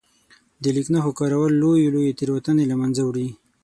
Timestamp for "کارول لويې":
1.19-1.89